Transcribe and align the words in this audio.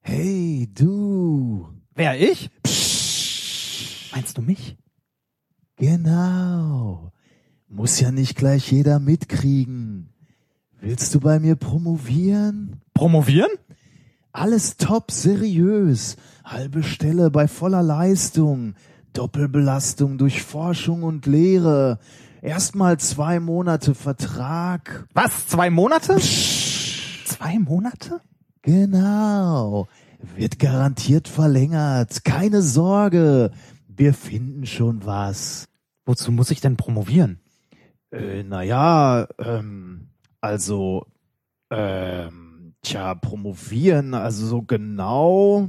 Hey, 0.00 0.68
du. 0.72 1.68
Wer, 1.94 2.20
ich? 2.20 2.50
Psst. 2.62 4.12
Meinst 4.14 4.38
du 4.38 4.42
mich? 4.42 4.76
Genau. 5.76 7.12
Muss 7.68 7.98
ja 8.00 8.12
nicht 8.12 8.36
gleich 8.36 8.70
jeder 8.70 9.00
mitkriegen. 9.00 10.10
Willst 10.80 11.14
du 11.14 11.20
bei 11.20 11.40
mir 11.40 11.56
promovieren? 11.56 12.80
Promovieren? 12.94 13.50
Alles 14.32 14.76
top, 14.76 15.10
seriös. 15.10 16.16
Halbe 16.44 16.82
Stelle 16.82 17.30
bei 17.30 17.48
voller 17.48 17.82
Leistung. 17.82 18.74
Doppelbelastung 19.12 20.18
durch 20.18 20.42
Forschung 20.42 21.02
und 21.02 21.26
Lehre. 21.26 21.98
Erstmal 22.46 22.96
zwei 23.00 23.40
Monate 23.40 23.96
Vertrag. 23.96 25.08
Was? 25.14 25.48
Zwei 25.48 25.68
Monate? 25.68 26.14
Psst. 26.14 27.26
Zwei 27.26 27.58
Monate? 27.58 28.20
Genau. 28.62 29.88
Wird 30.36 30.60
garantiert 30.60 31.26
verlängert. 31.26 32.24
Keine 32.24 32.62
Sorge. 32.62 33.50
Wir 33.88 34.14
finden 34.14 34.64
schon 34.64 35.04
was. 35.04 35.66
Wozu 36.04 36.30
muss 36.30 36.52
ich 36.52 36.60
denn 36.60 36.76
promovieren? 36.76 37.40
Äh, 38.12 38.44
naja, 38.44 39.26
ähm, 39.40 40.10
also, 40.40 41.04
ähm, 41.70 42.74
tja, 42.80 43.16
promovieren, 43.16 44.14
also 44.14 44.46
so 44.46 44.62
genau. 44.62 45.68